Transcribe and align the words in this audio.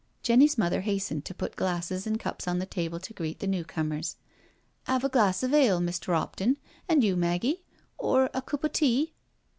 Jenny's 0.23 0.57
mother 0.57 0.81
hastened 0.81 1.25
to 1.25 1.33
put 1.35 1.55
glasses 1.55 2.07
and 2.07 2.19
cups 2.19 2.47
on 2.47 2.57
the 2.57 2.65
table 2.65 2.99
to 2.99 3.13
greet 3.13 3.37
the 3.37 3.45
new 3.45 3.63
comers." 3.63 4.15
'Ave 4.87 5.05
a 5.05 5.09
glass 5.11 5.43
of 5.43 5.53
ale, 5.53 5.79
Mr. 5.79 6.11
'Opton—and 6.17 7.03
you, 7.03 7.15
Maggie?... 7.15 7.61
or 7.99 8.31
a 8.33 8.41
coop 8.41 8.65
o' 8.65 8.67
tea?" 8.67 9.13